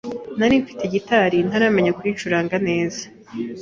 [0.39, 3.03] nari mfite guitar ntaranamenya kuyicuranga neza,